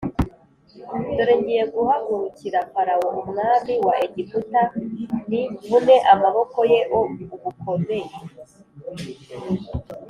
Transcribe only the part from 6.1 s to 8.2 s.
amaboko ye o ugukomeye